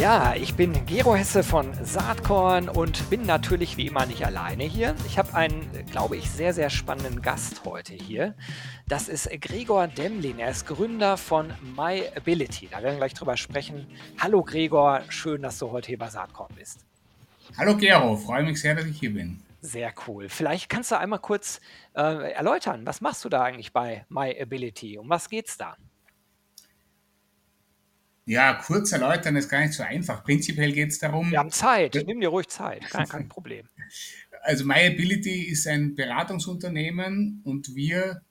[0.00, 4.94] Ja, ich bin Gero Hesse von Saatkorn und bin natürlich wie immer nicht alleine hier.
[5.06, 8.34] Ich habe einen, glaube ich, sehr, sehr spannenden Gast heute hier.
[8.88, 10.38] Das ist Gregor Demlin.
[10.38, 12.68] Er ist Gründer von MyAbility.
[12.70, 13.88] Da werden wir gleich drüber sprechen.
[14.18, 16.86] Hallo Gregor, schön, dass du heute hier bei Saatkorn bist.
[17.58, 19.42] Hallo Gero, freue mich sehr, dass ich hier bin.
[19.60, 20.30] Sehr cool.
[20.30, 21.60] Vielleicht kannst du einmal kurz
[21.94, 24.96] äh, erläutern, was machst du da eigentlich bei MyAbility?
[24.96, 25.76] Um was geht's da?
[28.30, 30.22] Ja, kurz erläutern ist gar nicht so einfach.
[30.22, 31.32] Prinzipiell geht es darum.
[31.32, 33.68] Wir haben Zeit, nimm dir ruhig Zeit, kein, kein Problem.
[34.42, 38.22] Also MyAbility ist ein Beratungsunternehmen und wir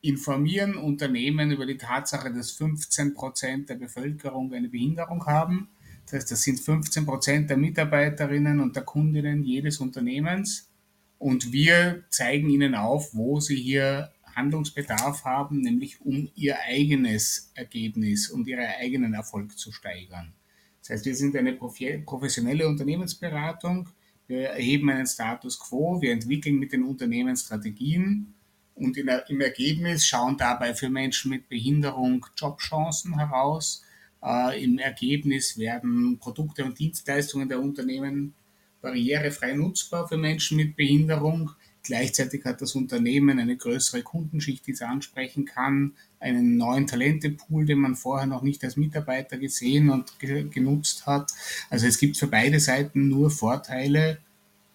[0.00, 5.70] informieren Unternehmen über die Tatsache, dass 15 Prozent der Bevölkerung eine Behinderung haben.
[6.04, 10.70] Das heißt, das sind 15 Prozent der Mitarbeiterinnen und der Kundinnen jedes Unternehmens.
[11.18, 18.30] Und wir zeigen ihnen auf, wo sie hier Handlungsbedarf haben, nämlich um ihr eigenes Ergebnis
[18.30, 20.32] und ihren eigenen Erfolg zu steigern.
[20.80, 23.88] Das heißt, wir sind eine professionelle Unternehmensberatung,
[24.26, 28.34] wir erheben einen Status quo, wir entwickeln mit den Unternehmen Strategien
[28.78, 33.82] und im Ergebnis schauen dabei für Menschen mit Behinderung Jobchancen heraus.
[34.22, 38.34] Äh, Im Ergebnis werden Produkte und Dienstleistungen der Unternehmen
[38.80, 41.50] barrierefrei nutzbar für Menschen mit Behinderung.
[41.88, 47.78] Gleichzeitig hat das Unternehmen eine größere Kundenschicht, die es ansprechen kann, einen neuen Talentepool, den
[47.78, 51.32] man vorher noch nicht als Mitarbeiter gesehen und ge genutzt hat.
[51.70, 54.18] Also es gibt für beide Seiten nur Vorteile.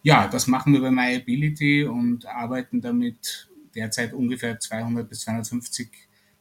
[0.02, 5.90] Ja, das machen wir bei MyAbility und arbeiten damit derzeit ungefähr 200 bis 250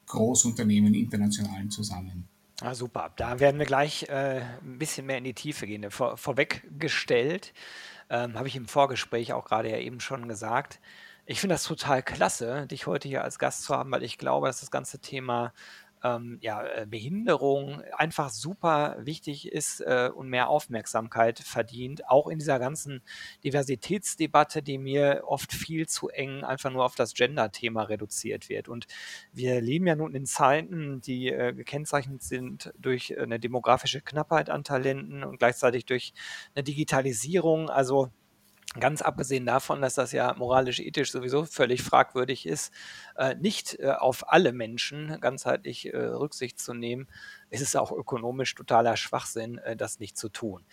[0.07, 2.27] Großunternehmen internationalen zusammen.
[2.63, 3.13] Ah, super.
[3.17, 5.91] Da werden wir gleich äh, ein bisschen mehr in die Tiefe gehen.
[5.91, 7.53] Vor, vorweggestellt
[8.11, 10.81] ähm, habe ich im Vorgespräch auch gerade ja eben schon gesagt.
[11.27, 14.49] Ich finde das total klasse, dich heute hier als Gast zu haben, weil ich glaube,
[14.49, 15.53] dass das ganze Thema
[16.03, 22.39] ähm, ja, äh, Behinderung einfach super wichtig ist äh, und mehr Aufmerksamkeit verdient, auch in
[22.39, 23.03] dieser ganzen
[23.45, 28.69] Diversitätsdebatte, die mir oft viel zu eng einfach nur auf das Gender-Thema reduziert wird.
[28.69, 28.87] Und
[29.33, 34.65] wir leben ja nun in Zeiten, die äh, gekennzeichnet sind durch eine demografische Knappheit an
[34.65, 36.13] Talenten und gleichzeitig durch
[36.55, 37.71] eine Digitalisierung.
[37.71, 38.11] Also
[38.81, 42.73] ganz abgesehen davon, dass das ja moralisch-ethisch sowieso völlig fragwürdig ist,
[43.17, 47.07] äh, nicht äh, auf alle Menschen ganzheitlich äh, Rücksicht zu nehmen,
[47.51, 50.65] ist es auch ökonomisch totaler Schwachsinn, das nicht zu tun.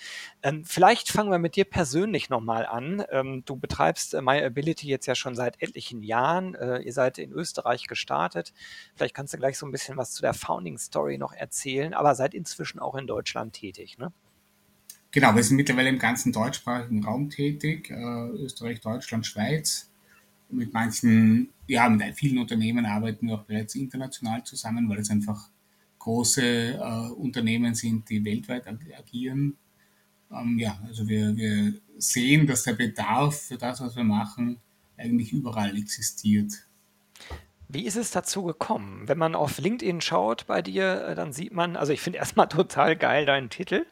[0.44, 3.04] Ähm, vielleicht fangen wir mit dir persönlich nochmal an.
[3.12, 6.56] Ähm, du betreibst MyAbility jetzt ja schon seit etlichen Jahren.
[6.82, 8.54] Ihr seid in Österreich gestartet.
[8.96, 12.16] Vielleicht kannst du gleich so ein bisschen was zu der Founding Story noch erzählen, aber
[12.16, 14.14] seid inzwischen auch in Deutschland tätig, ne?
[15.12, 19.90] Genau, wir sind mittlerweile im ganzen deutschsprachigen Raum tätig, äh, Österreich, Deutschland, Schweiz.
[20.50, 25.50] Mit manchen, ja, mit vielen Unternehmen arbeiten wir auch bereits international zusammen, weil es einfach
[25.98, 26.44] große
[26.74, 29.58] äh, Unternehmen sind, die weltweit ag agieren.
[30.32, 34.60] Ähm, ja, also wir, wir sehen, dass der Bedarf für das, was wir machen,
[34.98, 36.54] eigentlich überall existiert.
[37.68, 39.08] Wie ist es dazu gekommen?
[39.08, 42.48] Wenn man auf LinkedIn schaut bei dir, äh, dann sieht man, also ich finde erstmal
[42.50, 43.86] total geil deinen Titel.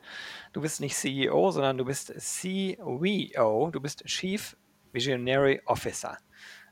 [0.58, 4.58] Du bist nicht CEO, sondern du bist CVO, du bist Chief
[4.92, 6.18] Visionary Officer.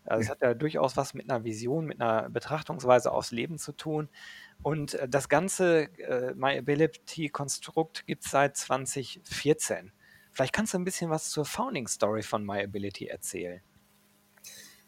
[0.05, 3.73] Also das hat ja durchaus was mit einer Vision, mit einer Betrachtungsweise aufs Leben zu
[3.73, 4.09] tun.
[4.63, 9.91] Und äh, das ganze äh, MyAbility-Konstrukt gibt es seit 2014.
[10.31, 13.61] Vielleicht kannst du ein bisschen was zur Founding Story von MyAbility erzählen.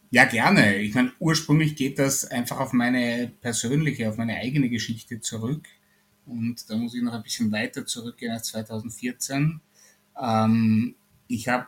[0.09, 0.77] Ja, gerne.
[0.77, 5.67] Ich meine, ursprünglich geht das einfach auf meine persönliche, auf meine eigene Geschichte zurück.
[6.27, 9.61] Und da muss ich noch ein bisschen weiter zurückgehen als 2014.
[10.21, 10.95] Ähm,
[11.27, 11.67] ich habe,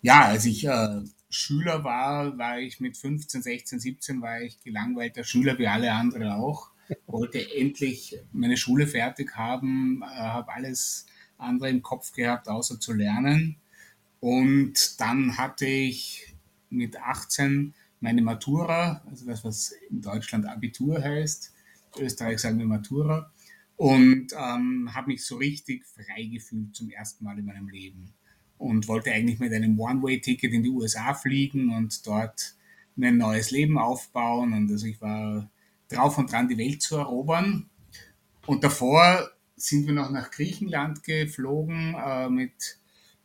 [0.00, 5.24] ja, als ich äh, Schüler war, war ich mit 15, 16, 17, war ich gelangweilter
[5.24, 6.70] Schüler wie alle anderen auch.
[7.06, 11.06] Wollte endlich meine Schule fertig haben, äh, habe alles
[11.36, 13.56] andere im Kopf gehabt, außer zu lernen.
[14.20, 16.34] Und dann hatte ich
[16.70, 21.52] mit 18 meine Matura, also das, was in Deutschland Abitur heißt.
[21.98, 23.32] Österreich sagen wir Matura
[23.76, 28.14] und ähm, habe mich so richtig frei gefühlt zum ersten Mal in meinem Leben
[28.58, 32.54] und wollte eigentlich mit einem One-Way-Ticket in die USA fliegen und dort
[32.98, 35.50] ein neues Leben aufbauen und also ich war
[35.88, 37.68] drauf und dran, die Welt zu erobern.
[38.46, 42.78] Und davor sind wir noch nach Griechenland geflogen äh, mit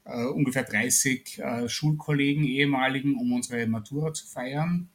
[0.03, 4.89] äh, ungefähr 30 äh, Schulkollegen, ehemaligen, um unsere Matura zu feiern.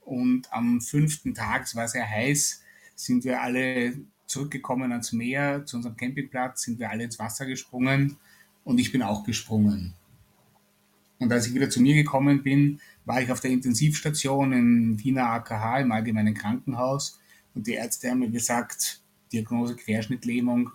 [0.00, 2.62] Und am fünften Tag, es war sehr heiß,
[2.94, 8.16] sind wir alle zurückgekommen ans Meer, zu unserem Campingplatz, sind wir alle ins Wasser gesprungen
[8.64, 9.94] und ich bin auch gesprungen.
[11.18, 15.26] Und als ich wieder zu mir gekommen bin, war ich auf der Intensivstation im Wiener
[15.30, 17.18] AKH im Allgemeinen Krankenhaus
[17.54, 19.00] und die Ärzte haben mir gesagt,
[19.32, 20.70] Diagnose Querschnittlähmung,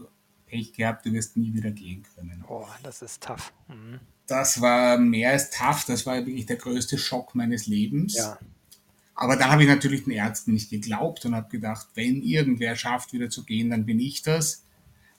[0.48, 2.44] Pech gehabt, du wirst nie wieder gehen können.
[2.48, 3.54] Oh, das ist tough.
[3.68, 4.00] Mhm.
[4.28, 8.16] Das war mehr als tough, das war wirklich der größte Schock meines Lebens.
[8.16, 8.38] Ja.
[9.16, 13.14] Aber da habe ich natürlich den Ärzten nicht geglaubt und habe gedacht, wenn irgendwer schafft,
[13.14, 14.64] wieder zu gehen, dann bin ich das.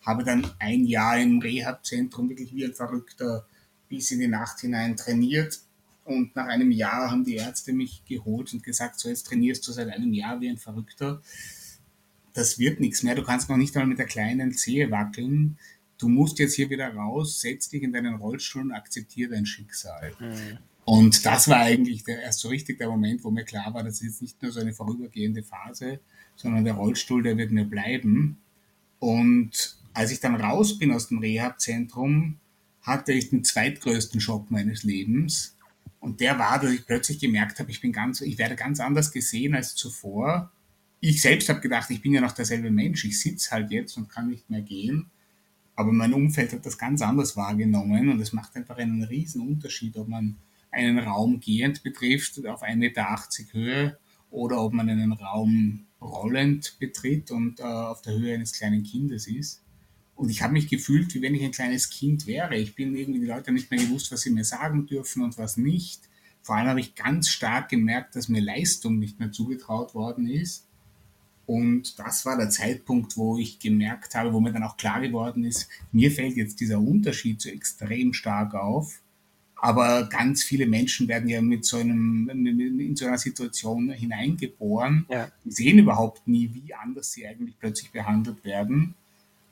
[0.00, 3.46] Habe dann ein Jahr im Rehab-Zentrum wirklich wie ein Verrückter
[3.88, 5.60] bis in die Nacht hinein trainiert.
[6.04, 9.72] Und nach einem Jahr haben die Ärzte mich geholt und gesagt, so jetzt trainierst du
[9.72, 11.22] seit einem Jahr wie ein Verrückter.
[12.32, 13.14] Das wird nichts mehr.
[13.14, 15.58] Du kannst noch nicht einmal mit der kleinen Zehe wackeln.
[15.98, 20.12] Du musst jetzt hier wieder raus, setz dich in deinen Rollstuhl und akzeptiere dein Schicksal.
[20.18, 20.58] Mhm.
[20.84, 23.94] Und das war eigentlich der, erst so richtig der Moment, wo mir klar war, das
[23.94, 26.00] ist jetzt nicht nur so eine vorübergehende Phase,
[26.34, 28.38] sondern der Rollstuhl, der wird mir bleiben.
[28.98, 32.38] Und als ich dann raus bin aus dem Reha-Zentrum,
[32.80, 35.56] hatte ich den zweitgrößten Schock meines Lebens.
[36.00, 39.12] Und der war, dass ich plötzlich gemerkt habe, ich bin ganz, ich werde ganz anders
[39.12, 40.50] gesehen als zuvor.
[40.98, 43.04] Ich selbst habe gedacht, ich bin ja noch derselbe Mensch.
[43.04, 45.10] Ich sitze halt jetzt und kann nicht mehr gehen.
[45.76, 49.96] Aber mein Umfeld hat das ganz anders wahrgenommen und es macht einfach einen riesen Unterschied,
[49.96, 50.36] ob man
[50.72, 53.18] einen Raum gehend betrifft auf 1,80 Meter
[53.52, 53.98] Höhe
[54.30, 59.28] oder ob man einen Raum rollend betritt und äh, auf der Höhe eines kleinen Kindes
[59.28, 59.62] ist.
[60.14, 62.56] Und ich habe mich gefühlt, wie wenn ich ein kleines Kind wäre.
[62.56, 65.56] Ich bin irgendwie die Leute nicht mehr gewusst, was sie mir sagen dürfen und was
[65.56, 66.08] nicht.
[66.42, 70.66] Vor allem habe ich ganz stark gemerkt, dass mir Leistung nicht mehr zugetraut worden ist.
[71.46, 75.44] Und das war der Zeitpunkt, wo ich gemerkt habe, wo mir dann auch klar geworden
[75.44, 79.02] ist, mir fällt jetzt dieser Unterschied so extrem stark auf.
[79.64, 85.06] Aber ganz viele Menschen werden ja mit so einem, in so einer Situation hineingeboren.
[85.08, 85.30] Ja.
[85.44, 88.96] Die sehen überhaupt nie, wie anders sie eigentlich plötzlich behandelt werden.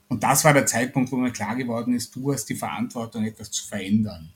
[0.09, 3.51] Und das war der Zeitpunkt, wo mir klar geworden ist, du hast die Verantwortung, etwas
[3.51, 4.33] zu verändern.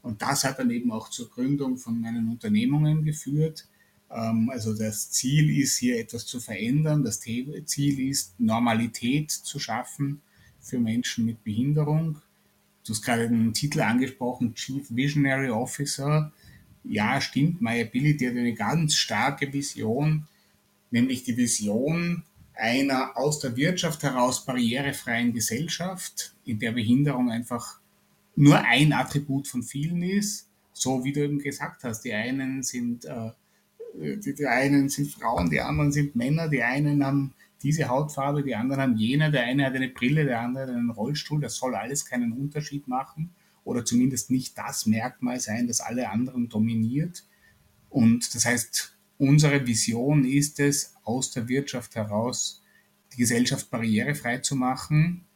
[0.00, 3.68] Und das hat dann eben auch zur Gründung von meinen Unternehmungen geführt.
[4.10, 7.04] Ähm, also das Ziel ist hier etwas zu verändern.
[7.04, 10.22] Das Ziel ist Normalität zu schaffen
[10.62, 12.22] für Menschen mit Behinderung.
[12.90, 16.32] Du hast gerade den Titel angesprochen, Chief Visionary Officer.
[16.82, 20.26] Ja, stimmt, MyAbility hat eine ganz starke Vision,
[20.90, 27.78] nämlich die Vision einer aus der Wirtschaft heraus barrierefreien Gesellschaft, in der Behinderung einfach
[28.34, 32.00] nur ein Attribut von vielen ist, so wie du eben gesagt hast.
[32.00, 33.30] Die einen sind, äh,
[33.94, 38.54] die, die einen sind Frauen, die anderen sind Männer, die einen haben diese Hautfarbe, die
[38.54, 41.74] anderen haben jene, der eine hat eine Brille, der andere hat einen Rollstuhl, das soll
[41.74, 43.30] alles keinen Unterschied machen
[43.64, 47.24] oder zumindest nicht das Merkmal sein, das alle anderen dominiert.
[47.88, 52.62] Und das heißt, unsere Vision ist es, aus der Wirtschaft heraus
[53.12, 55.26] die Gesellschaft barrierefrei zu machen.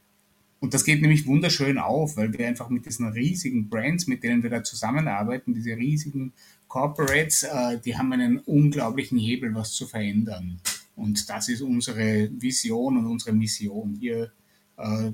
[0.61, 4.43] Und das geht nämlich wunderschön auf, weil wir einfach mit diesen riesigen Brands, mit denen
[4.43, 6.33] wir da zusammenarbeiten, diese riesigen
[6.69, 10.61] Corporates, äh, die haben einen unglaublichen Hebel, was zu verändern.
[10.97, 14.33] Und das ist unsere Vision und unsere Mission, hier
[14.77, 15.13] äh,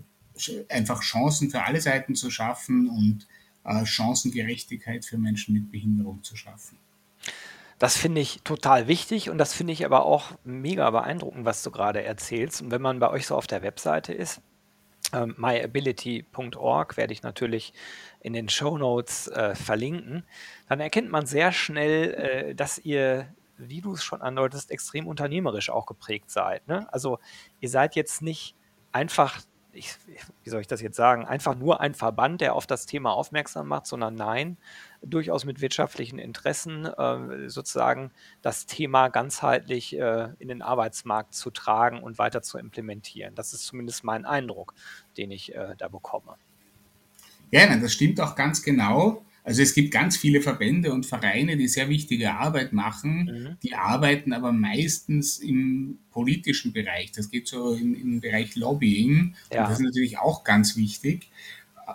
[0.68, 3.26] einfach Chancen für alle Seiten zu schaffen und
[3.64, 6.78] äh, Chancengerechtigkeit für Menschen mit Behinderung zu schaffen.
[7.78, 11.70] Das finde ich total wichtig und das finde ich aber auch mega beeindruckend, was du
[11.70, 12.60] gerade erzählst.
[12.60, 14.42] Und wenn man bei euch so auf der Webseite ist,
[15.14, 17.72] ähm, myability.org werde ich natürlich
[18.20, 20.24] in den Show Notes äh, verlinken,
[20.68, 23.28] dann erkennt man sehr schnell, äh, dass ihr
[23.68, 26.66] wie du es schon andeutest, extrem unternehmerisch auch geprägt seid.
[26.68, 26.92] Ne?
[26.92, 27.18] Also
[27.60, 28.54] ihr seid jetzt nicht
[28.92, 29.40] einfach,
[29.72, 29.94] ich,
[30.42, 33.68] wie soll ich das jetzt sagen, einfach nur ein Verband, der auf das Thema aufmerksam
[33.68, 34.56] macht, sondern nein,
[35.02, 38.10] durchaus mit wirtschaftlichen Interessen äh, sozusagen
[38.42, 43.34] das Thema ganzheitlich äh, in den Arbeitsmarkt zu tragen und weiter zu implementieren.
[43.34, 44.74] Das ist zumindest mein Eindruck,
[45.16, 46.36] den ich äh, da bekomme.
[47.50, 49.24] Ja, das stimmt auch ganz genau.
[49.50, 53.24] Also es gibt ganz viele Verbände und Vereine, die sehr wichtige Arbeit machen.
[53.24, 53.56] Mhm.
[53.64, 57.10] Die arbeiten aber meistens im politischen Bereich.
[57.10, 59.34] Das geht so in, in den Bereich Lobbying.
[59.52, 59.62] Ja.
[59.62, 61.32] Und das ist natürlich auch ganz wichtig.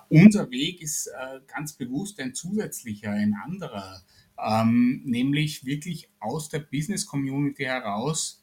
[0.10, 4.02] Unser Weg ist äh, ganz bewusst ein zusätzlicher, ein anderer,
[4.38, 8.42] ähm, nämlich wirklich aus der Business Community heraus,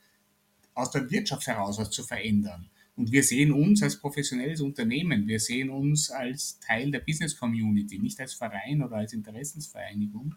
[0.73, 2.71] aus der Wirtschaft heraus was zu verändern.
[2.97, 7.99] Und wir sehen uns als professionelles Unternehmen, wir sehen uns als Teil der Business Community,
[7.99, 10.35] nicht als Verein oder als Interessensvereinigung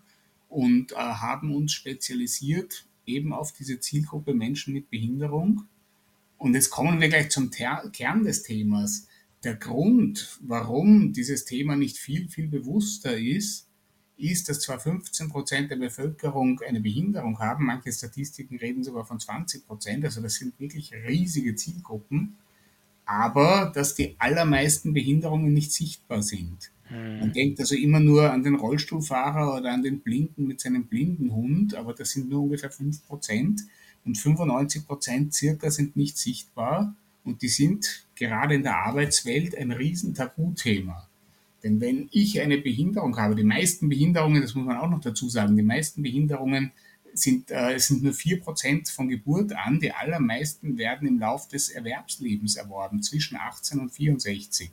[0.47, 5.65] und äh, haben uns spezialisiert eben auf diese Zielgruppe Menschen mit Behinderung.
[6.37, 9.07] Und jetzt kommen wir gleich zum Ter Kern des Themas.
[9.43, 13.67] Der Grund, warum dieses Thema nicht viel, viel bewusster ist,
[14.17, 19.19] ist, dass zwar 15 Prozent der Bevölkerung eine Behinderung haben, manche Statistiken reden sogar von
[19.19, 22.37] 20 Prozent, also das sind wirklich riesige Zielgruppen,
[23.05, 26.71] aber dass die allermeisten Behinderungen nicht sichtbar sind.
[27.19, 27.31] Man Mhm.
[27.31, 31.93] denkt also immer nur an den Rollstuhlfahrer oder an den Blinden mit seinem Blindenhund, aber
[31.93, 33.61] das sind nur ungefähr 5%
[34.03, 40.13] und 95% circa sind nicht sichtbar und die sind gerade in der Arbeitswelt ein riesen
[40.13, 41.07] Tabuthema.
[41.63, 45.29] Denn wenn ich eine Behinderung habe, die meisten Behinderungen, das muss man auch noch dazu
[45.29, 46.71] sagen, die meisten Behinderungen
[47.15, 52.55] sind, äh, sind nur 4% von Geburt an, die allermeisten werden im Lauf des Erwerbslebens
[52.55, 54.69] erworben, zwischen 18 und 64.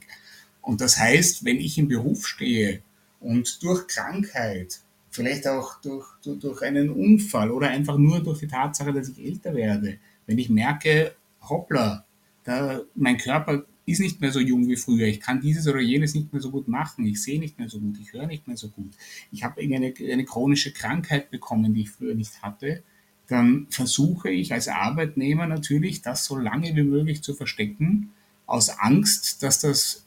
[0.61, 2.83] Und das heißt, wenn ich im Beruf stehe
[3.21, 4.81] und durch Krankheit,
[5.11, 9.25] vielleicht auch durch, durch, durch einen Unfall oder einfach nur durch die Tatsache, dass ich
[9.25, 11.15] älter werde, wenn ich merke,
[11.49, 12.05] hoppla,
[12.45, 16.15] da, mein Körper ist nicht mehr so jung wie früher, ich kann dieses oder jenes
[16.15, 18.57] nicht mehr so gut machen, ich sehe nicht mehr so gut, ich höre nicht mehr
[18.57, 18.93] so gut,
[19.31, 22.83] ich habe irgendeine eine chronische Krankheit bekommen, die ich früher nicht hatte,
[23.29, 28.11] dann versuche ich als Arbeitnehmer natürlich, das so lange wie möglich zu verstecken,
[28.47, 30.07] aus Angst, dass das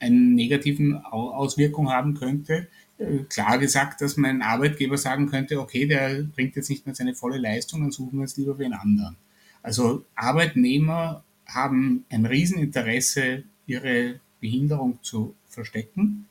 [0.00, 2.68] eine negativen Auswirkung haben könnte.
[2.98, 7.14] Äh, klar gesagt, dass mein Arbeitgeber sagen könnte, okay, der bringt jetzt nicht mehr seine
[7.14, 9.16] volle Leistung, dann suchen wir jetzt lieber wen anderen.
[9.62, 16.26] Also Arbeitnehmer haben ein Rieseninteresse, ihre Behinderung zu verstecken.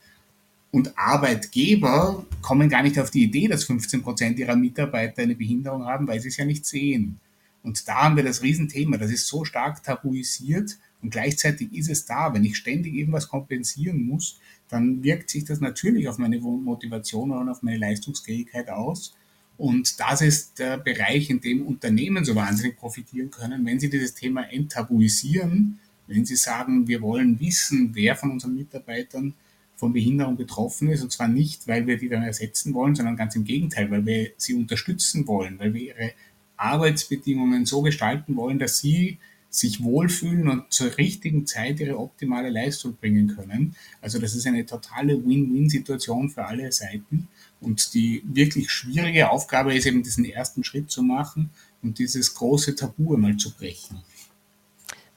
[0.71, 5.85] Und Arbeitgeber kommen gar nicht auf die Idee, dass 15 Prozent ihrer Mitarbeiter eine Behinderung
[5.85, 7.19] haben, weil sie es ja nicht sehen.
[7.63, 8.97] Und da haben wir das Riesenthema.
[8.97, 12.33] Das ist so stark tabuisiert und gleichzeitig ist es da.
[12.33, 17.49] Wenn ich ständig irgendwas kompensieren muss, dann wirkt sich das natürlich auf meine Motivation und
[17.49, 19.16] auf meine Leistungsfähigkeit aus.
[19.57, 24.13] Und das ist der Bereich, in dem Unternehmen so wahnsinnig profitieren können, wenn sie dieses
[24.13, 29.33] Thema enttabuisieren, wenn sie sagen, wir wollen wissen, wer von unseren Mitarbeitern
[29.75, 31.01] von Behinderung betroffen ist.
[31.03, 34.31] Und zwar nicht, weil wir die dann ersetzen wollen, sondern ganz im Gegenteil, weil wir
[34.37, 36.11] sie unterstützen wollen, weil wir ihre
[36.55, 39.17] Arbeitsbedingungen so gestalten wollen, dass sie
[39.49, 43.75] sich wohlfühlen und zur richtigen Zeit ihre optimale Leistung bringen können.
[44.01, 47.27] Also das ist eine totale Win-Win-Situation für alle Seiten.
[47.59, 51.49] Und die wirklich schwierige Aufgabe ist eben, diesen ersten Schritt zu machen
[51.81, 54.03] und dieses große Tabu einmal zu brechen.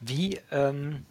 [0.01, 1.05] Wie, ähm,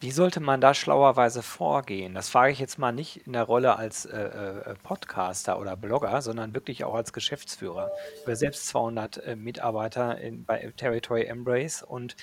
[0.00, 2.14] wie sollte man da schlauerweise vorgehen?
[2.14, 6.22] Das frage ich jetzt mal nicht in der Rolle als äh, äh, Podcaster oder Blogger,
[6.22, 7.90] sondern wirklich auch als Geschäftsführer.
[8.16, 12.16] Ich habe selbst 200 äh, Mitarbeiter in, bei Territory Embrace und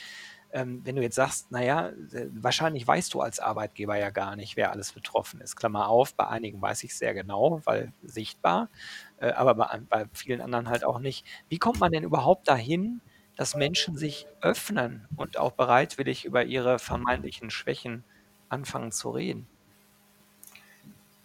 [0.53, 4.55] ähm, wenn du jetzt sagst, naja, äh, wahrscheinlich weißt du als Arbeitgeber ja gar nicht,
[4.57, 5.55] wer alles betroffen ist.
[5.55, 8.69] Klammer auf, bei einigen weiß ich sehr genau, weil sichtbar,
[9.17, 11.25] äh, aber bei, bei vielen anderen halt auch nicht.
[11.49, 13.01] Wie kommt man denn überhaupt dahin,
[13.35, 18.05] dass Menschen sich öffnen und auch bereitwillig über ihre vermeintlichen Schwächen
[18.49, 19.49] anfangen zu reden?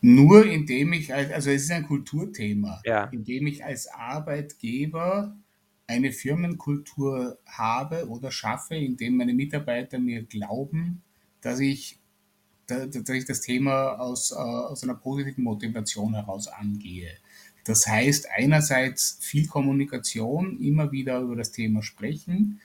[0.00, 3.06] Nur indem ich, also es ist ein Kulturthema, Ja.
[3.11, 5.37] indem ich als Arbeitgeber
[5.87, 11.02] eine Firmenkultur habe oder schaffe, indem meine Mitarbeiter mir glauben,
[11.40, 11.99] dass ich,
[12.66, 17.11] dass ich das Thema aus, äh, aus einer positiven Motivation heraus angehe.
[17.64, 22.61] Das heißt einerseits viel Kommunikation, immer wieder über das Thema sprechen,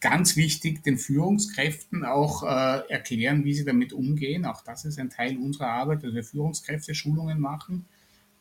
[0.00, 4.44] ganz wichtig, den Führungskräften auch äh, erklären, wie sie damit umgehen.
[4.44, 7.84] Auch das ist ein Teil unserer Arbeit, dass wir Führungskräfte-Schulungen machen,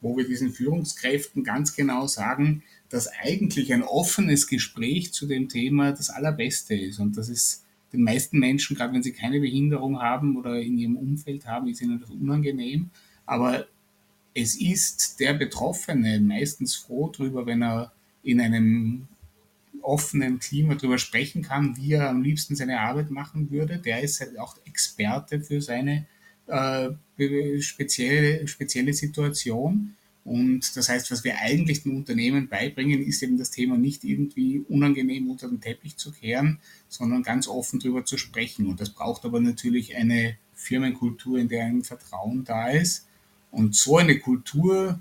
[0.01, 5.91] wo wir diesen Führungskräften ganz genau sagen, dass eigentlich ein offenes Gespräch zu dem Thema
[5.91, 7.00] das Allerbeste ist.
[7.00, 10.98] Und das ist den meisten Menschen, gerade wenn sie keine Behinderung haben oder in ihrem
[10.98, 12.89] Umfeld haben, ist ihnen das unangenehm.
[13.25, 13.67] Aber
[14.34, 17.91] es ist der Betroffene meistens froh darüber, wenn er
[18.24, 19.08] in einem
[19.81, 23.77] offenen Klima darüber sprechen kann, wie er am liebsten seine Arbeit machen würde.
[23.77, 26.05] Der ist halt auch Experte für seine
[26.48, 26.89] äh,
[27.62, 29.96] spezielle, spezielle Situation.
[30.25, 34.59] Und das heißt, was wir eigentlich dem Unternehmen beibringen, ist eben das Thema nicht irgendwie
[34.67, 38.67] unangenehm unter den Teppich zu kehren, sondern ganz offen darüber zu sprechen.
[38.67, 43.07] Und das braucht aber natürlich eine Firmenkultur, in der ein Vertrauen da ist.
[43.51, 44.99] Und so eine Kultur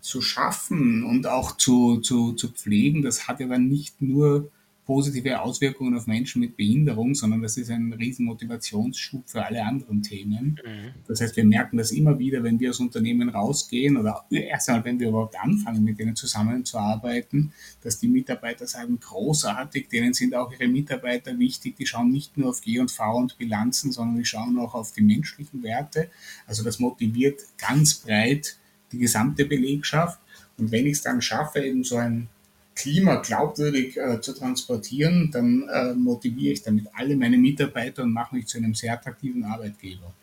[0.00, 4.50] zu schaffen und auch zu, zu, zu pflegen, das hat ja dann nicht nur
[4.86, 10.02] positive Auswirkungen auf Menschen mit Behinderung, sondern das ist ein riesen Motivationsschub für alle anderen
[10.02, 10.60] Themen.
[10.64, 10.90] Mhm.
[11.06, 14.84] Das heißt, wir merken das immer wieder, wenn wir als Unternehmen rausgehen oder erst einmal,
[14.84, 20.52] wenn wir überhaupt anfangen, mit denen zusammenzuarbeiten, dass die Mitarbeiter sagen, großartig, denen sind auch
[20.52, 24.24] ihre Mitarbeiter wichtig, die schauen nicht nur auf G und V und Bilanzen, sondern die
[24.24, 26.10] schauen auch auf die menschlichen Werte.
[26.46, 28.58] Also das motiviert ganz breit
[28.92, 30.20] die gesamte Belegschaft.
[30.56, 32.28] Und wenn ich es dann schaffe, eben so ein
[32.76, 38.34] Klima glaubwürdig äh, zu transportieren, dann äh, motiviere ich damit alle meine Mitarbeiter und mache
[38.36, 40.14] mich zu einem sehr attraktiven Arbeitgeber.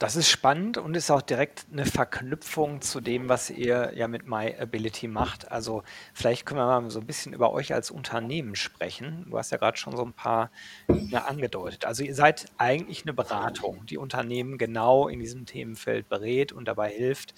[0.00, 4.26] Das ist spannend und ist auch direkt 'ne Verknüpfung zu dem, was ihr ja mit
[4.26, 5.50] myAbility macht.
[5.50, 9.24] Also, vielleicht können wir mal so 'n bisschen über euch als Unternehmen sprechen.
[9.30, 10.50] Du hast ja grad schon so 'n paar
[10.94, 11.86] Dinge angedeutet.
[11.86, 16.90] Also, ihr seid eigentlich 'ne Beratung, die Unternehmen genau in diesem Themenfeld berät und dabei
[16.90, 17.32] hilft,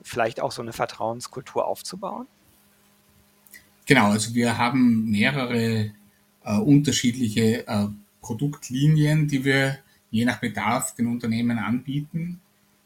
[0.00, 2.28] vielleicht auch so 'ne Vertrauenskultur aufzubauen?
[3.86, 5.90] Genau, also wir haben mehrere,
[6.44, 7.86] äh, unterschiedliche, äh,
[8.20, 9.78] Produktlinien, die wir
[10.10, 12.40] je nach Bedarf den Unternehmen anbieten.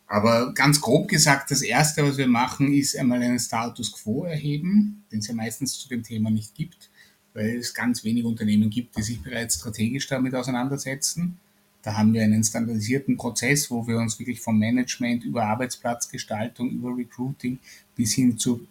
[0.08, 5.04] Aber ganz grob gesagt, das Erste, was wir machen, ist einmal einen Status quo erheben,
[5.12, 6.90] den es ja meistens zu dem Thema nicht gibt,
[7.34, 11.38] weil es ganz wenige Unternehmen gibt, die sich bereits strategisch damit auseinandersetzen.
[11.82, 16.96] Da haben wir einen standardisierten Prozess, wo wir uns wirklich vom Management über Arbeitsplatzgestaltung, über
[16.96, 17.58] Recruiting
[17.94, 18.66] bis hin zu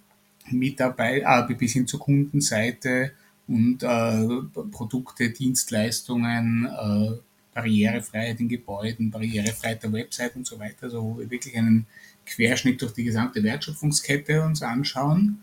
[0.52, 3.12] Mitarbeit äh, bis hin zur Kundenseite
[3.48, 4.28] und äh,
[4.72, 7.18] Produkte, Dienstleistungen, äh,
[7.54, 11.88] Barrierefreiheit in Gebäuden, Barrierefreiheit der Website und so weiter, also wo wir wirklich einen
[12.26, 15.40] Querschnitt durch die gesamte Wertschöpfungskette uns anschauen.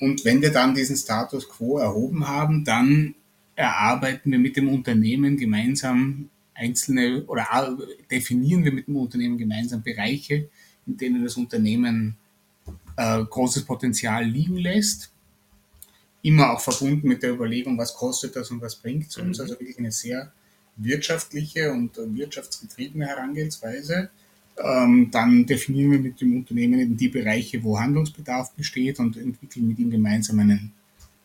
[0.00, 3.14] Und wenn wir dann diesen Status quo erhoben haben, dann
[3.54, 7.76] erarbeiten wir mit dem Unternehmen gemeinsam einzelne oder
[8.10, 10.48] definieren wir mit dem Unternehmen gemeinsam Bereiche,
[10.86, 12.16] in denen das Unternehmen
[12.98, 15.12] äh, großes Potenzial liegen lässt.
[16.22, 19.38] Immer auch verbunden mit der Überlegung, was kostet das und was bringt es uns.
[19.38, 19.42] Mhm.
[19.42, 20.32] Also wirklich eine sehr
[20.76, 24.10] wirtschaftliche und wirtschaftsgetriebene Herangehensweise.
[24.60, 29.68] Ähm, dann definieren wir mit dem Unternehmen eben die Bereiche, wo Handlungsbedarf besteht und entwickeln
[29.68, 30.72] mit ihm gemeinsam einen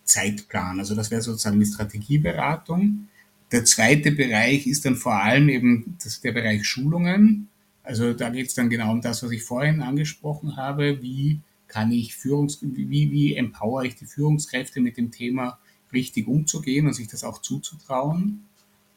[0.03, 0.79] Zeitplan.
[0.79, 3.07] Also das wäre sozusagen die Strategieberatung.
[3.51, 7.47] Der zweite Bereich ist dann vor allem eben das, der Bereich Schulungen.
[7.81, 11.01] Also da geht es dann genau um das, was ich vorhin angesprochen habe.
[11.01, 11.39] Wie
[11.73, 15.57] kann ich Führungs wie, wie empower ich die Führungskräfte mit dem Thema
[15.91, 18.45] richtig umzugehen und sich das auch zuzutrauen.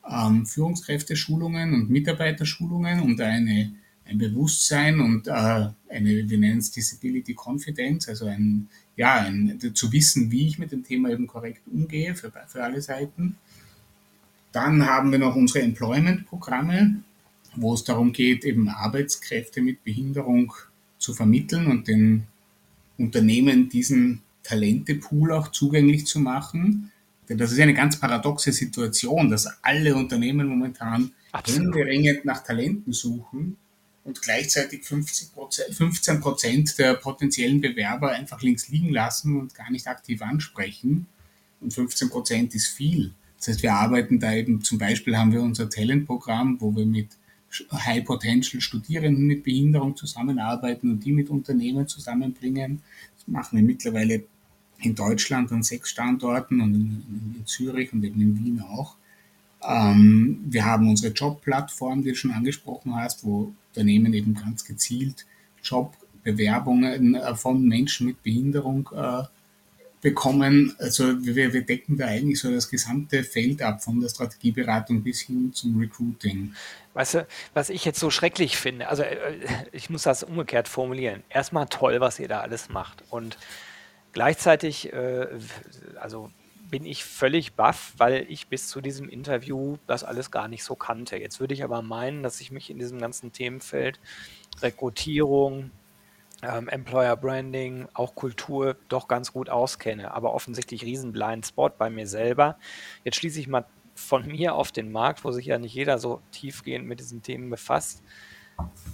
[0.07, 3.73] Ähm, Führungskräfteschulungen und Mitarbeiterschulungen und eine,
[4.05, 9.91] ein Bewusstsein und äh, eine, wir nennen es Disability Confidence, also ein, ja, ein, zu
[9.91, 13.37] wissen, wie ich mit dem Thema eben korrekt umgehe für, für alle Seiten.
[14.53, 17.03] Dann haben wir noch unsere Employment-Programme,
[17.55, 20.53] wo es darum geht, eben Arbeitskräfte mit Behinderung
[20.99, 22.27] zu vermitteln und den
[22.99, 26.93] Unternehmen diesen Talentepool auch zugänglich zu machen.
[27.29, 31.11] Denn das ist eine ganz paradoxe Situation, dass alle Unternehmen momentan
[31.45, 33.57] händeringend nach Talenten suchen
[34.05, 35.31] und gleichzeitig 50
[35.73, 41.07] 15 Prozent der potenziellen Bewerber einfach links liegen lassen und gar nicht aktiv ansprechen.
[41.61, 43.13] Und 15 Prozent ist viel.
[43.39, 47.09] Das heißt, wir arbeiten da eben, zum Beispiel haben wir unser Talentprogramm, wo wir mit
[47.73, 52.83] High-Potential-Studierenden mit Behinderung zusammenarbeiten und die mit Unternehmen zusammenbringen.
[53.17, 54.25] Das machen wir mittlerweile
[54.81, 58.97] in Deutschland an sechs Standorten und in, Zürich und eben in Wien auch.
[59.63, 65.27] Ähm, wir haben unsere Jobplattform, die du schon angesprochen hast, wo Unternehmen eben ganz gezielt
[65.63, 69.23] Jobbewerbungen äh, von Menschen mit Behinderung äh,
[70.07, 70.77] bekommen.
[70.79, 75.23] Also wir, wir decken da eigentlich so das gesamte Feld ab, von der Strategieberatung bis
[75.23, 76.55] hin zum Recruiting.
[76.95, 79.35] Weißt du, was ich jetzt so schrecklich finde, also äh,
[79.73, 81.25] ich muss das umgekehrt formulieren.
[81.29, 83.03] Erstmal toll, was ihr da alles macht.
[83.11, 83.37] Und
[84.13, 85.27] gleichzeitig, äh,
[86.01, 86.31] also
[86.71, 90.77] bin ich völlig baff, weil ich bis zu diesem Interview das alles gar nicht so
[90.77, 91.17] kannte.
[91.17, 93.99] Jetzt würde ich aber meinen, dass ich mich in diesem ganzen Themenfeld
[94.63, 95.73] Rekrutierung,
[96.47, 101.91] ähm, Employer Branding, auch Kultur doch ganz gut auskenne, aber offensichtlich riesen Blind Spot bei
[101.91, 102.59] mir selber.
[103.05, 106.23] Jetzt schließe ich mal von mir auf den Markt, wo sich ja nicht jeder so
[106.31, 108.03] tiefgehend mit diesen Themen befasst.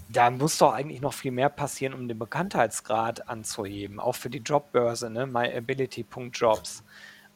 [0.08, 4.38] Da muss doch eigentlich noch viel mehr passieren, um den Bekanntheitsgrad anzuheben, auch für die
[4.38, 5.26] Jobbörse, ne?
[5.26, 6.82] myability.jobs.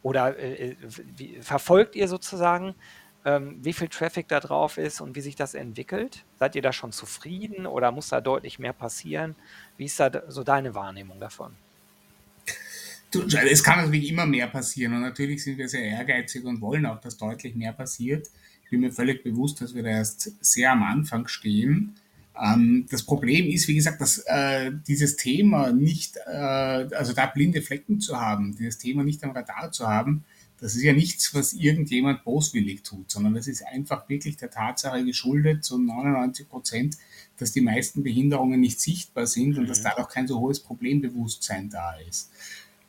[0.02, 0.76] Oder äh, äh,
[1.16, 2.74] wie, verfolgt ihr sozusagen
[3.26, 6.24] ähm, wie viel Traffic da drauf ist und wie sich das entwickelt?
[6.38, 9.34] Seid ihr da schon zufrieden oder muss da deutlich mehr passieren?
[9.76, 11.52] Wie ist da so deine Wahrnehmung davon?
[13.12, 17.00] es kann natürlich immer mehr passieren und natürlich sind wir sehr ehrgeizig und wollen auch,
[17.00, 18.28] dass deutlich mehr passiert.
[18.64, 21.94] Ich bin mir völlig bewusst, dass wir da erst sehr am Anfang stehen.
[22.38, 27.62] Ähm, das Problem ist, wie gesagt, dass äh, dieses Thema nicht, äh, also da blinde
[27.62, 30.24] Flecken zu haben, dieses Thema nicht am Radar zu haben,
[30.60, 35.04] das ist ja nichts, was irgendjemand boswillig tut, sondern das ist einfach wirklich der Tatsache
[35.04, 36.96] geschuldet, zu 99 Prozent,
[37.38, 39.68] dass die meisten Behinderungen nicht sichtbar sind und mhm.
[39.68, 42.30] dass dadurch kein so hohes Problembewusstsein da ist.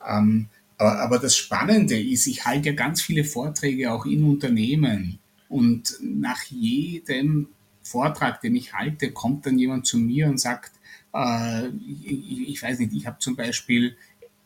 [0.07, 5.19] Ähm, aber, aber das Spannende ist, ich halte ja ganz viele Vorträge auch in Unternehmen
[5.49, 7.49] und nach jedem
[7.83, 10.71] Vortrag, den ich halte, kommt dann jemand zu mir und sagt,
[11.13, 13.95] äh, ich, ich, weiß nicht, ich habe zum Beispiel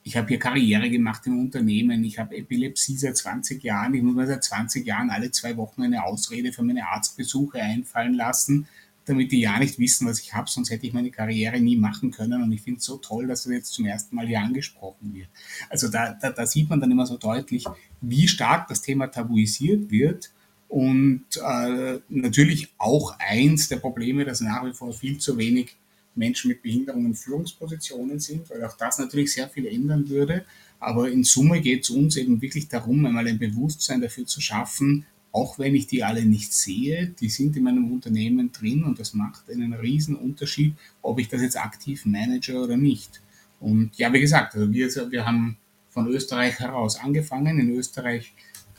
[0.04, 4.16] ich habe hier Karriere gemacht im Unternehmen, ich habe Epilepsie seit 20 Jahren, ich muss
[4.16, 8.68] mir seit 20 Jahren alle zwei Wochen eine Ausrede für meine Arztbesuche einfallen lassen,
[9.06, 12.12] damit die ja nicht wissen, was ich habe, sonst hätte ich meine Karriere nie machen
[12.12, 12.42] können.
[12.42, 15.30] Und ich finde es so toll, dass das jetzt zum ersten Mal hier angesprochen wird.
[15.70, 17.66] Also da, da, da sieht man dann immer so deutlich,
[18.00, 20.32] wie stark das Thema tabuisiert wird.
[20.68, 25.76] Und äh, natürlich auch eins der Probleme, dass nach wie vor viel zu wenig
[26.16, 30.46] Menschen mit Behinderungen in Führungspositionen sind, weil auch das natürlich sehr viel ändern würde.
[30.80, 35.06] Aber in Summe geht es uns eben wirklich darum, einmal ein Bewusstsein dafür zu schaffen,
[35.32, 39.14] auch wenn ich die alle nicht sehe, die sind in meinem Unternehmen drin und das
[39.14, 43.22] macht einen riesen Unterschied, ob ich das jetzt aktiv manage oder nicht.
[43.60, 45.58] Und ja, wie gesagt, also wir, wir haben
[45.90, 47.60] von Österreich heraus angefangen.
[47.60, 48.34] In Österreich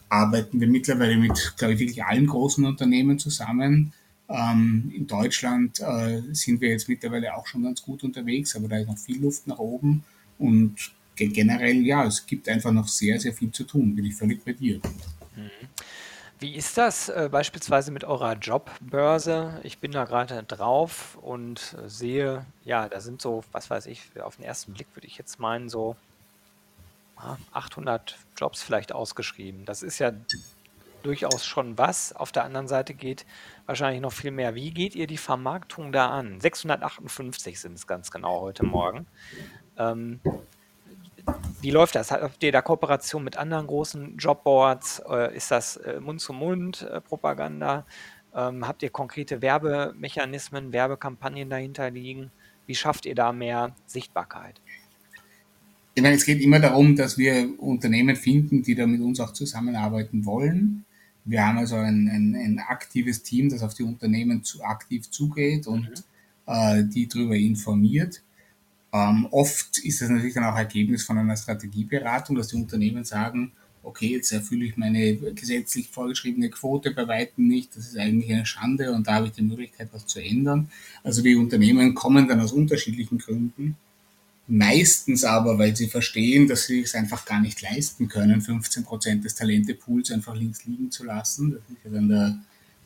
[0.08, 3.92] arbeiten wir mittlerweile mit, glaube ich, wirklich allen großen Unternehmen zusammen.
[4.32, 8.78] Ähm, in Deutschland äh, sind wir jetzt mittlerweile auch schon ganz gut unterwegs, aber da
[8.78, 10.04] ist noch viel Luft nach oben.
[10.38, 13.94] Und generell, ja, es gibt einfach noch sehr, sehr viel zu tun.
[13.94, 14.80] Bin ich völlig bei dir.
[15.36, 15.50] Mhm.
[16.40, 19.60] Wie ist das äh, beispielsweise mit eurer Jobbörse?
[19.62, 24.02] Ich bin da gerade drauf und äh, sehe, ja, da sind so, was weiß ich,
[24.20, 25.94] auf den ersten Blick würde ich jetzt meinen, so
[27.52, 29.64] 800 Jobs vielleicht ausgeschrieben.
[29.64, 30.12] Das ist ja
[31.02, 32.12] durchaus schon was.
[32.12, 33.26] Auf der anderen Seite geht
[33.66, 34.54] wahrscheinlich noch viel mehr.
[34.54, 36.40] Wie geht ihr die Vermarktung da an?
[36.40, 39.06] 658 sind es ganz genau heute Morgen.
[39.78, 40.20] Ähm,
[41.60, 42.10] wie läuft das?
[42.10, 45.02] Habt ihr da Kooperation mit anderen großen Jobboards?
[45.08, 47.86] Äh, ist das äh, Mund-zu-Mund-Propaganda?
[48.34, 52.30] Ähm, habt ihr konkrete Werbemechanismen, Werbekampagnen dahinter liegen?
[52.66, 54.60] Wie schafft ihr da mehr Sichtbarkeit?
[55.94, 59.32] Ich meine, es geht immer darum, dass wir Unternehmen finden, die da mit uns auch
[59.32, 60.86] zusammenarbeiten wollen.
[61.24, 65.66] Wir haben also ein, ein, ein aktives Team, das auf die Unternehmen zu aktiv zugeht
[65.66, 65.88] und
[66.46, 66.52] mhm.
[66.52, 68.22] äh, die darüber informiert.
[68.92, 73.52] Ähm, oft ist das natürlich dann auch Ergebnis von einer Strategieberatung, dass die Unternehmen sagen,
[73.82, 78.46] okay, jetzt erfülle ich meine gesetzlich vorgeschriebene Quote bei weitem nicht, das ist eigentlich eine
[78.46, 80.70] Schande und da habe ich die Möglichkeit, was zu ändern.
[81.02, 83.76] Also die Unternehmen kommen dann aus unterschiedlichen Gründen.
[84.48, 89.24] Meistens aber, weil sie verstehen, dass sie es einfach gar nicht leisten können, 15 Prozent
[89.24, 91.52] des Talentepools einfach links liegen zu lassen.
[91.52, 92.38] Das ist ja dann der,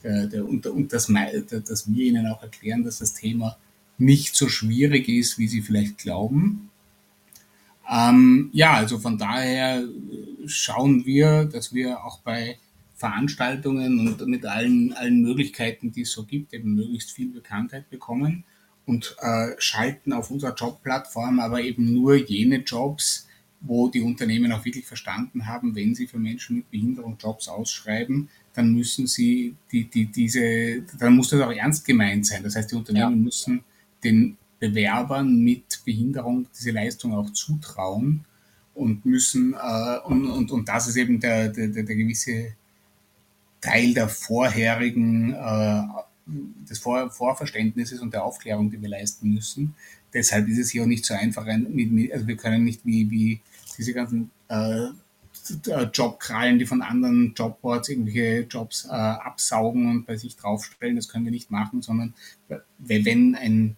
[0.03, 3.57] der, der, und, und das, dass wir ihnen auch erklären, dass das Thema
[3.97, 6.71] nicht so schwierig ist, wie sie vielleicht glauben.
[7.91, 9.83] Ähm, ja, also von daher
[10.47, 12.59] schauen wir, dass wir auch bei
[12.97, 18.45] Veranstaltungen und mit allen, allen Möglichkeiten, die es so gibt, eben möglichst viel Bekanntheit bekommen
[18.87, 23.27] und äh, schalten auf unserer Jobplattform aber eben nur jene Jobs,
[23.61, 28.29] wo die Unternehmen auch wirklich verstanden haben, wenn sie für Menschen mit Behinderung Jobs ausschreiben,
[28.55, 32.43] dann müssen sie die, die, diese, dann muss das auch ernst gemeint sein.
[32.43, 33.25] Das heißt, die Unternehmen ja.
[33.25, 33.65] müssen
[34.05, 38.25] den Bewerbern mit Behinderung diese Leistung auch zutrauen
[38.75, 42.55] und müssen, äh, und, und, und das ist eben der, der, der gewisse
[43.61, 45.83] Teil der vorherigen, äh,
[46.27, 49.75] des Vor Vorverständnisses und der Aufklärung, die wir leisten müssen.
[50.13, 53.41] Deshalb ist es hier auch nicht so einfach, also wir können nicht wie, wie
[53.79, 54.89] diese ganzen äh,
[55.93, 61.25] Jobkrallen, die von anderen Jobboards irgendwelche Jobs äh, absaugen und bei sich draufstellen, das können
[61.25, 62.15] wir nicht machen, sondern
[62.79, 63.77] wenn ein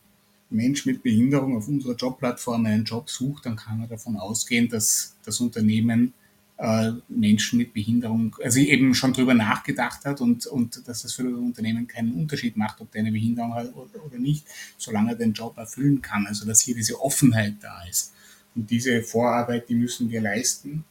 [0.50, 5.14] Mensch mit Behinderung auf unserer Jobplattform einen Job sucht, dann kann er davon ausgehen, dass
[5.24, 6.14] das Unternehmen
[6.58, 11.22] äh, Menschen mit Behinderung, also eben schon drüber nachgedacht hat und, und dass das für
[11.22, 14.44] das Unternehmen keinen Unterschied macht, ob der eine Behinderung hat oder, nicht,
[14.76, 16.26] solange er den Job erfüllen kann.
[16.26, 18.12] Also dass hier diese Offenheit da ist.
[18.56, 20.84] Und diese Vorarbeit, die müssen wir leisten.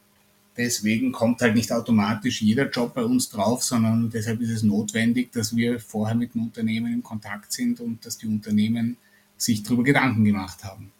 [0.56, 5.30] Deswegen kommt halt nicht automatisch jeder Job bei uns drauf, sondern deshalb ist es notwendig,
[5.32, 8.96] dass wir vorher mit dem Unternehmen in Kontakt sind und dass die Unternehmen
[9.36, 10.90] sich darüber Gedanken gemacht haben.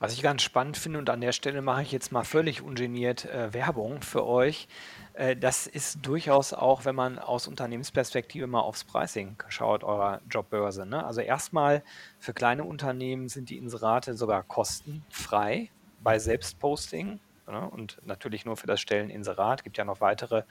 [0.00, 3.24] Was ich ganz spannend finde, und an der Stelle mache ich jetzt mal völlig ungeniert
[3.24, 4.68] äh, Werbung für euch,
[5.14, 10.86] äh, das ist durchaus auch, wenn man aus Unternehmensperspektive mal aufs Pricing schaut, eurer Jobbörse.
[10.86, 11.04] Ne?
[11.04, 11.82] Also erstmal
[12.20, 17.18] für kleine Unternehmen sind die Inserate sogar kostenfrei bei Selbstposting.
[17.48, 17.68] Ne?
[17.68, 19.60] Und natürlich nur für das Stelleninserat.
[19.60, 20.44] Es Gibt ja noch weitere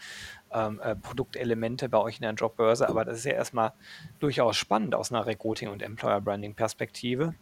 [0.52, 3.72] ähm, äh, Produktelemente bei euch in der Jobbörse, aber das ist ja erstmal
[4.20, 7.34] durchaus spannend aus einer Recruiting- und Employer-Branding-Perspektive.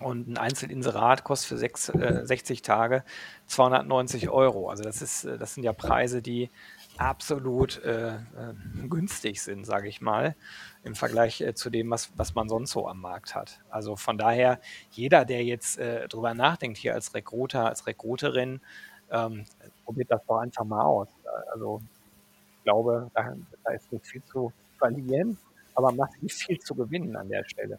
[0.00, 3.04] Und ein Einzelinserat kostet für sechs, äh, 60 Tage
[3.46, 4.70] 290 Euro.
[4.70, 6.50] Also das ist, äh, das sind ja Preise, die
[6.96, 8.18] absolut äh, äh,
[8.88, 10.34] günstig sind, sage ich mal,
[10.84, 13.60] im Vergleich äh, zu dem, was, was man sonst so am Markt hat.
[13.68, 14.58] Also von daher,
[14.90, 18.60] jeder, der jetzt äh, drüber nachdenkt, hier als Recruiter, als Recruiterin,
[19.10, 19.44] ähm,
[19.84, 21.08] probiert das doch einfach mal aus.
[21.52, 21.82] Also
[22.56, 23.34] ich glaube, da,
[23.64, 25.36] da ist nicht viel zu verlieren,
[25.74, 27.78] aber massiv viel zu gewinnen an der Stelle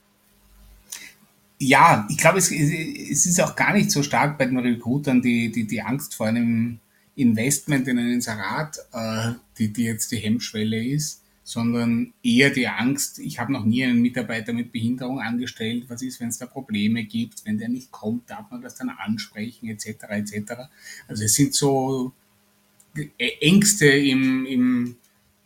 [1.64, 5.52] ja, ich glaube, es, es ist auch gar nicht so stark bei den Recruitern die,
[5.52, 6.80] die, die Angst vor einem
[7.16, 13.20] Investment in einen Inserat, äh, die, die jetzt die Hemmschwelle ist, sondern eher die Angst,
[13.20, 17.04] ich habe noch nie einen Mitarbeiter mit Behinderung angestellt, was ist, wenn es da Probleme
[17.04, 19.86] gibt, wenn der nicht kommt, darf man das dann ansprechen, etc.
[20.10, 20.54] etc.
[21.08, 22.12] Also es sind so
[23.18, 24.96] Ängste im, im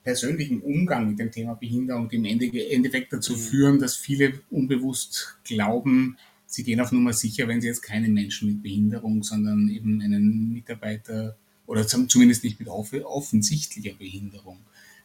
[0.06, 3.38] persönlichen Umgang mit dem Thema Behinderung, die im Endeffekt dazu mhm.
[3.38, 8.48] führen, dass viele unbewusst glauben, sie gehen auf Nummer sicher, wenn sie jetzt keinen Menschen
[8.48, 14.60] mit Behinderung, sondern eben einen Mitarbeiter oder zumindest nicht mit offensichtlicher Behinderung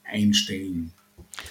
[0.05, 0.93] einstellen.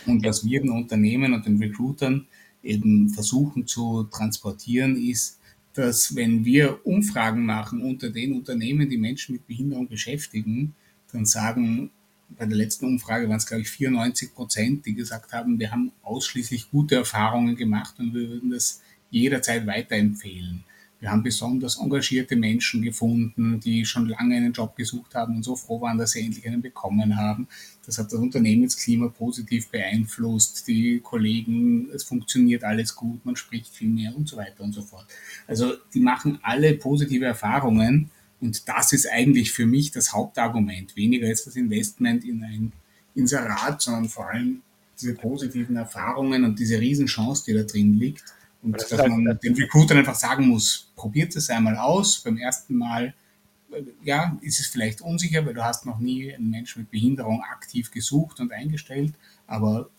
[0.05, 2.27] Und was wir den Unternehmen und den Recruitern
[2.61, 5.39] eben versuchen zu transportieren, ist,
[5.73, 10.75] dass wenn wir Umfragen machen unter den Unternehmen, die Menschen mit Behinderung beschäftigen,
[11.11, 11.89] dann sagen,
[12.37, 15.91] bei der letzten Umfrage waren es, glaube ich, 94 Prozent, die gesagt haben, wir haben
[16.03, 20.63] ausschließlich gute Erfahrungen gemacht und wir würden das jederzeit weiterempfehlen.
[20.99, 25.55] Wir haben besonders engagierte Menschen gefunden, die schon lange einen Job gesucht haben und so
[25.55, 27.47] froh waren, dass sie endlich einen bekommen haben.
[27.85, 30.67] Das hat das Unternehmensklima positiv beeinflusst.
[30.67, 34.81] Die Kollegen, es funktioniert alles gut, man spricht viel mehr und so weiter und so
[34.81, 35.05] fort.
[35.47, 40.95] Also die machen alle positive Erfahrungen und das ist eigentlich für mich das Hauptargument.
[40.95, 42.71] Weniger jetzt das Investment in ein
[43.15, 44.61] Inserat, sondern vor allem
[44.99, 48.23] diese positiven Erfahrungen und diese Riesenchance, die da drin liegt
[48.61, 52.19] und das dass man den Recruiter einfach sagen muss, probiert es einmal aus.
[52.19, 53.13] Beim ersten Mal,
[53.71, 57.41] äh, ja, ist es vielleicht unsicher, weil du hast noch nie einen Menschen mit Behinderung
[57.43, 59.13] aktiv gesucht und eingestellt.
[59.47, 59.89] Aber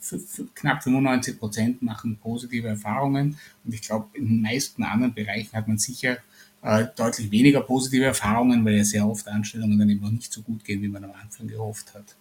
[0.54, 3.38] knapp 95 Prozent machen positive Erfahrungen.
[3.64, 6.18] Und ich glaube, in den meisten anderen Bereichen hat man sicher
[6.62, 10.42] äh, deutlich weniger positive Erfahrungen, weil ja sehr oft Anstellungen dann eben noch nicht so
[10.42, 12.16] gut gehen, wie man am Anfang gehofft hat.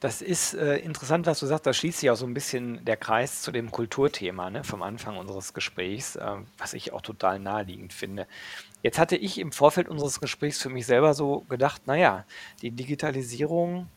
[0.00, 1.66] Das ist äh, interessant, was du sagst.
[1.66, 5.16] Da schließt sich auch so ein bisschen der Kreis zu dem Kulturthema ne, vom Anfang
[5.16, 8.26] unseres Gesprächs, äh, was ich auch total naheliegend finde.
[8.82, 12.26] Jetzt hatte ich im Vorfeld unseres Gesprächs für mich selber so gedacht, naja,
[12.60, 13.88] die Digitalisierung,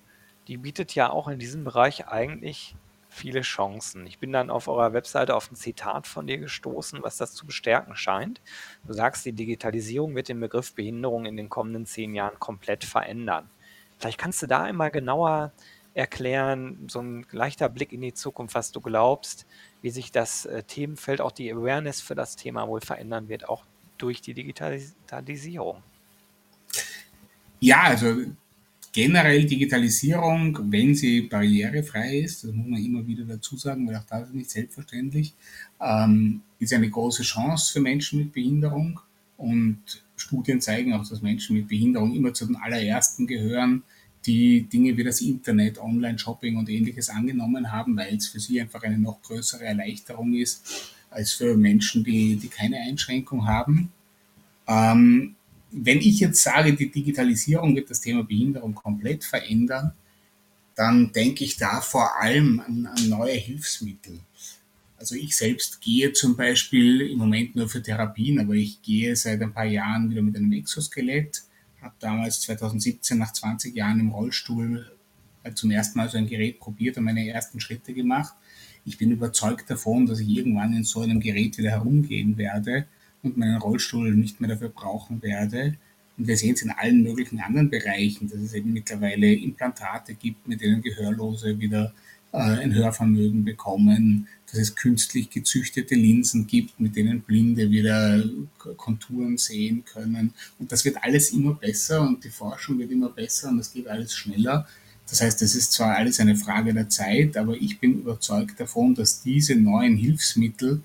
[0.47, 2.73] die bietet ja auch in diesem Bereich eigentlich
[3.17, 4.05] viele Chancen.
[4.07, 7.45] Ich bin dann auf eurer Webseite auf ein Zitat von dir gestoßen, was das zu
[7.45, 8.41] bestärken scheint.
[8.85, 13.49] Du sagst, die Digitalisierung wird den Begriff Behinderung in den kommenden zehn Jahren komplett verändern.
[13.97, 15.51] Vielleicht kannst du da einmal genauer
[15.93, 19.47] erklären, so ein leichter Blick in die Zukunft, was du glaubst,
[19.81, 23.65] wie sich das äh, Themenfeld, auch die Awareness für das Thema wohl verändern wird, auch
[23.97, 25.81] durch die Digitalisierung.
[27.59, 28.15] Ja, also
[28.97, 34.05] generell Digitalisierung, wenn sie barrierefrei ist, das muss man immer wieder dazu sagen, weil auch
[34.09, 35.35] das ist nicht selbstverständlich,
[35.79, 38.99] ähm, ist eine große Chance für Menschen mit Behinderung.
[39.37, 39.83] Und
[40.15, 43.83] Studien zeigen auch, dass Menschen mit Behinderung immer zu den allerersten gehören,
[44.25, 48.81] die Dinge wie das Internet, Online-Shopping und ähnliches angenommen haben, weil es für sie einfach
[48.81, 53.91] eine noch größere Erleichterung ist als für Menschen, die, die keine Einschränkung haben.
[54.67, 55.35] Ähm,
[55.71, 59.93] wenn ich jetzt sage, die Digitalisierung wird das Thema Behinderung komplett verändern,
[60.75, 64.19] dann denke ich da vor allem an, an neue Hilfsmittel.
[64.97, 69.41] Also ich selbst gehe zum Beispiel im Moment nur für Therapien, aber ich gehe seit
[69.41, 71.43] ein paar Jahren wieder mit einem Exoskelett
[71.81, 74.91] habe damals 2017 nach 20 Jahren im Rollstuhl
[75.43, 78.33] äh, zum ersten Mal so ein Gerät probiert und meine ersten Schritte gemacht.
[78.85, 82.85] Ich bin überzeugt davon, dass ich irgendwann in so einem Gerät wieder herumgehen werde
[83.23, 85.75] und meinen Rollstuhl nicht mehr dafür brauchen werde.
[86.17, 90.47] Und wir sehen es in allen möglichen anderen Bereichen, dass es eben mittlerweile Implantate gibt,
[90.47, 91.93] mit denen Gehörlose wieder
[92.31, 98.23] äh, ein Hörvermögen bekommen, dass es künstlich gezüchtete Linsen gibt, mit denen Blinde wieder
[98.77, 100.33] Konturen sehen können.
[100.57, 103.87] Und das wird alles immer besser und die Forschung wird immer besser und es geht
[103.87, 104.67] alles schneller.
[105.09, 108.93] Das heißt, es ist zwar alles eine Frage der Zeit, aber ich bin überzeugt davon,
[108.93, 110.81] dass diese neuen Hilfsmittel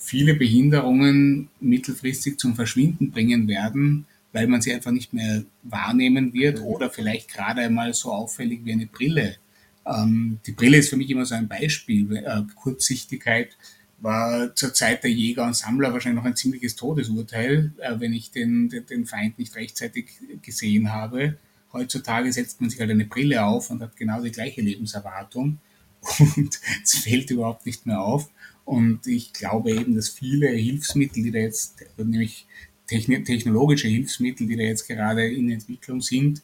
[0.00, 6.60] viele Behinderungen mittelfristig zum Verschwinden bringen werden, weil man sie einfach nicht mehr wahrnehmen wird
[6.60, 9.36] oder vielleicht gerade einmal so auffällig wie eine Brille
[9.86, 12.16] ähm, die Brille ist für mich immer so ein Beispiel.
[12.16, 13.56] Äh, Kurzsichtigkeit
[13.98, 18.30] war zur Zeit der Jäger und Sammler wahrscheinlich noch ein ziemliches Todesurteil, äh, wenn ich
[18.30, 20.06] den, den, den Feind nicht rechtzeitig
[20.42, 21.36] gesehen habe.
[21.72, 25.58] Heutzutage setzt man sich halt eine Brille auf und hat genau die gleiche Lebenserwartung
[26.18, 28.30] und es fällt überhaupt nicht mehr auf.
[28.70, 32.46] Und ich glaube eben, dass viele Hilfsmittel, die da jetzt, nämlich
[32.86, 36.40] technologische Hilfsmittel, die da jetzt gerade in Entwicklung sind,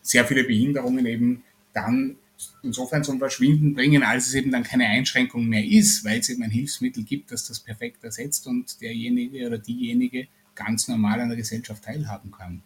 [0.00, 2.16] sehr viele Behinderungen eben dann
[2.64, 6.42] insofern zum Verschwinden bringen, als es eben dann keine Einschränkung mehr ist, weil es eben
[6.42, 11.38] ein Hilfsmittel gibt, das das perfekt ersetzt und derjenige oder diejenige ganz normal an der
[11.38, 12.64] Gesellschaft teilhaben kann.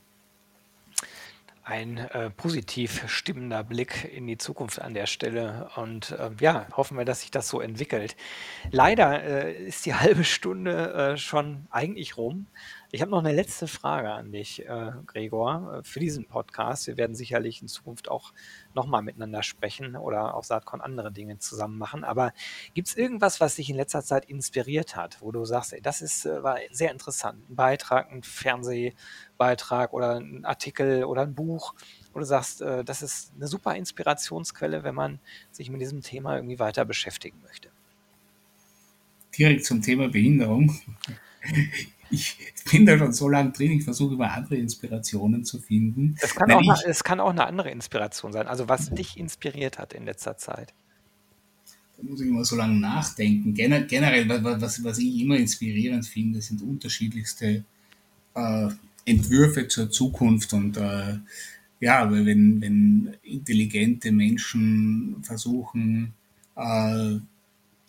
[1.68, 5.68] Ein äh, positiv stimmender Blick in die Zukunft an der Stelle.
[5.74, 8.14] Und äh, ja, hoffen wir, dass sich das so entwickelt.
[8.70, 12.46] Leider äh, ist die halbe Stunde äh, schon eigentlich rum.
[12.96, 16.86] Ich habe noch eine letzte Frage an dich, äh, Gregor, äh, für diesen Podcast.
[16.86, 18.32] Wir werden sicherlich in Zukunft auch
[18.72, 22.04] nochmal miteinander sprechen oder auf Saatkorn andere Dinge zusammen machen.
[22.04, 22.32] Aber
[22.72, 26.00] gibt es irgendwas, was dich in letzter Zeit inspiriert hat, wo du sagst, ey, das
[26.00, 31.74] ist, äh, war sehr interessant, ein Beitrag, ein Fernsehbeitrag oder ein Artikel oder ein Buch,
[32.14, 35.18] wo du sagst, äh, das ist eine super Inspirationsquelle, wenn man
[35.50, 37.68] sich mit diesem Thema irgendwie weiter beschäftigen möchte?
[39.36, 40.74] Direkt zum Thema Behinderung
[42.10, 42.38] ich
[42.70, 46.16] bin da schon so lange drin, ich versuche immer andere Inspirationen zu finden.
[46.20, 48.46] Es kann, auch eine, es kann auch eine andere Inspiration sein.
[48.46, 50.72] Also was dich inspiriert hat in letzter Zeit.
[51.96, 53.54] Da muss ich immer so lange nachdenken.
[53.54, 57.64] generell, was, was ich immer inspirierend finde, sind unterschiedlichste
[58.34, 58.68] äh,
[59.04, 61.18] Entwürfe zur Zukunft und äh,
[61.80, 66.12] ja, wenn, wenn intelligente Menschen versuchen
[66.56, 67.16] äh,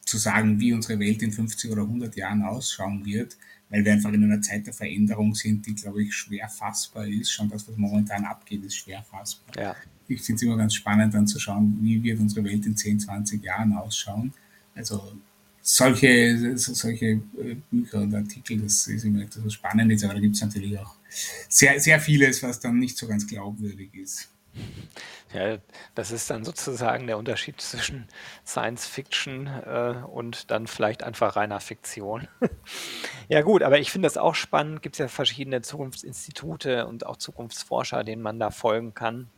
[0.05, 3.37] zu sagen, wie unsere Welt in 50 oder 100 Jahren ausschauen wird,
[3.69, 7.31] weil wir einfach in einer Zeit der Veränderung sind, die, glaube ich, schwer fassbar ist.
[7.31, 9.55] Schon das, was momentan abgeht, ist schwer fassbar.
[9.61, 9.75] Ja.
[10.07, 13.01] Ich finde es immer ganz spannend, dann zu schauen, wie wird unsere Welt in 10,
[13.01, 14.33] 20 Jahren ausschauen.
[14.73, 15.13] Also
[15.61, 20.41] solche, solche äh, Bücher und Artikel, das ist immer etwas Spannendes, aber da gibt es
[20.41, 20.95] natürlich auch
[21.49, 24.29] sehr, sehr vieles, was dann nicht so ganz glaubwürdig ist.
[25.33, 25.57] Ja,
[25.93, 28.07] das ist dann sozusagen der Unterschied zwischen
[28.45, 32.29] Science Fiction äh, und dann vielleicht einfach reiner Fiktion.
[33.27, 34.81] ja gut, aber ich finde das auch spannend.
[34.81, 39.29] Gibt es ja verschiedene Zukunftsinstitute und auch Zukunftsforscher, denen man da folgen kann.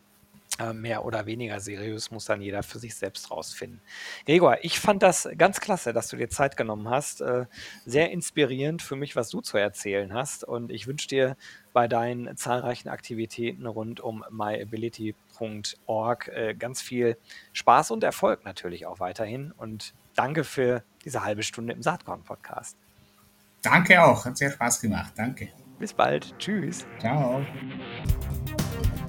[0.59, 3.79] Äh, mehr oder weniger seriös muss dann jeder für sich selbst rausfinden.
[4.25, 7.21] Gregor, ich fand das ganz klasse, dass du dir Zeit genommen hast.
[7.21, 7.45] Äh,
[7.85, 10.43] sehr inspirierend für mich, was du zu erzählen hast.
[10.43, 11.37] Und ich wünsche dir
[11.71, 17.15] bei deinen zahlreichen Aktivitäten rund um myability.org äh, ganz viel
[17.53, 19.53] Spaß und Erfolg natürlich auch weiterhin.
[19.53, 22.75] Und danke für diese halbe Stunde im Saatkorn-Podcast.
[23.61, 25.13] Danke auch, hat sehr Spaß gemacht.
[25.15, 25.49] Danke.
[25.79, 26.37] Bis bald.
[26.37, 26.85] Tschüss.
[26.99, 27.45] Ciao.